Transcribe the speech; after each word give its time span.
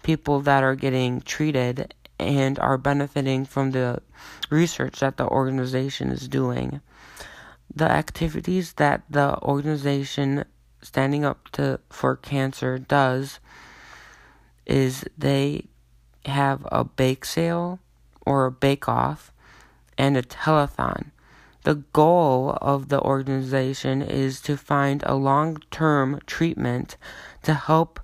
people 0.03 0.41
that 0.41 0.63
are 0.63 0.75
getting 0.75 1.21
treated 1.21 1.95
and 2.19 2.59
are 2.59 2.79
benefiting 2.79 3.45
from 3.45 3.73
the 3.73 4.01
research 4.51 5.01
that 5.01 5.17
the 5.17 5.27
organization 5.27 6.11
is 6.11 6.29
doing. 6.29 6.81
The 7.75 7.91
activities 7.91 8.75
that 8.75 9.03
the 9.09 9.41
organization 9.43 10.45
standing 10.83 11.25
up 11.25 11.49
to 11.53 11.81
for 11.91 12.17
cancer 12.17 12.79
does 12.79 13.39
is 14.67 15.05
they 15.17 15.67
have 16.25 16.67
a 16.71 16.85
bake 16.85 17.25
sale 17.25 17.81
or 18.27 18.47
a 18.47 18.53
bake 18.53 18.89
off 18.89 19.33
and 19.99 20.17
a 20.17 20.23
telethon. 20.23 21.11
The 21.65 21.77
goal 21.93 22.59
of 22.61 22.89
the 22.89 23.01
organization 23.01 24.03
is 24.03 24.41
to 24.43 24.57
find 24.57 25.03
a 25.07 25.15
long 25.15 25.59
term 25.71 26.21
treatment 26.27 26.97
to 27.45 27.55
help 27.55 28.01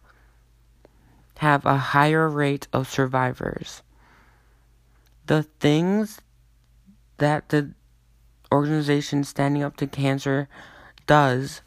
have 1.38 1.66
a 1.66 1.76
higher 1.76 2.28
rate 2.28 2.68
of 2.72 2.88
survivors. 2.88 3.82
The 5.26 5.42
things 5.42 6.20
that 7.18 7.48
the 7.48 7.72
organization 8.52 9.24
standing 9.24 9.62
up 9.62 9.76
to 9.78 9.86
cancer 9.86 10.48
does 11.06 11.62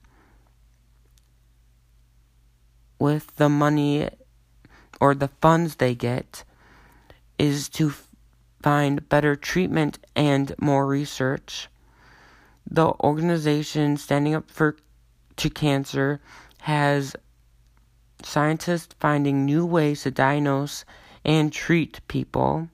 with 2.99 3.35
the 3.35 3.49
money 3.49 4.09
or 5.01 5.13
the 5.13 5.29
funds 5.41 5.75
they 5.75 5.93
get 5.93 6.45
is 7.37 7.67
to 7.67 7.93
find 8.61 9.09
better 9.09 9.35
treatment 9.35 9.99
and 10.15 10.53
more 10.59 10.85
research 10.85 11.67
the 12.71 12.93
organization 13.03 13.97
standing 13.97 14.33
up 14.33 14.49
for 14.49 14.77
to 15.35 15.49
cancer 15.49 16.21
has 16.61 17.15
scientists 18.23 18.95
finding 18.99 19.45
new 19.45 19.65
ways 19.65 20.03
to 20.03 20.11
diagnose 20.11 20.85
and 21.25 21.51
treat 21.51 21.99
people. 22.07 22.69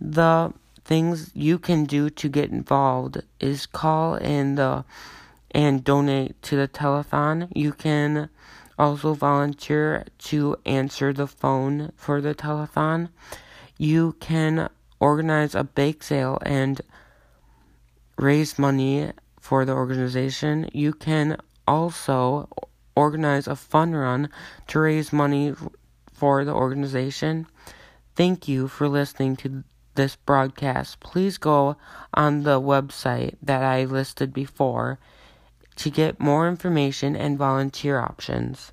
The 0.00 0.52
things 0.84 1.30
you 1.34 1.58
can 1.58 1.84
do 1.84 2.10
to 2.10 2.28
get 2.28 2.50
involved 2.50 3.22
is 3.38 3.66
call 3.66 4.16
in 4.16 4.56
the 4.56 4.84
and 5.52 5.84
donate 5.84 6.40
to 6.42 6.56
the 6.56 6.68
telethon. 6.68 7.48
You 7.54 7.72
can 7.72 8.28
also 8.78 9.14
volunteer 9.14 10.04
to 10.18 10.56
answer 10.66 11.12
the 11.12 11.26
phone 11.26 11.92
for 11.96 12.20
the 12.20 12.34
telethon. 12.34 13.08
You 13.78 14.16
can 14.20 14.68
organize 15.00 15.54
a 15.54 15.64
bake 15.64 16.02
sale 16.02 16.38
and 16.42 16.80
raise 18.18 18.58
money 18.58 19.12
for 19.40 19.64
the 19.64 19.72
organization. 19.72 20.68
You 20.72 20.92
can 20.92 21.38
also 21.66 22.48
organize 22.96 23.46
a 23.46 23.56
fun 23.56 23.94
run 23.94 24.28
to 24.66 24.80
raise 24.80 25.12
money 25.12 25.54
for 26.12 26.44
the 26.44 26.52
organization. 26.52 27.46
Thank 28.16 28.48
you 28.48 28.66
for 28.66 28.88
listening 28.88 29.36
to 29.36 29.62
this 29.94 30.16
broadcast. 30.16 31.00
Please 31.00 31.38
go 31.38 31.76
on 32.12 32.42
the 32.42 32.60
website 32.60 33.36
that 33.42 33.62
I 33.62 33.84
listed 33.84 34.32
before 34.32 34.98
to 35.76 35.90
get 35.90 36.18
more 36.20 36.48
information 36.48 37.14
and 37.14 37.38
volunteer 37.38 38.00
options. 38.00 38.72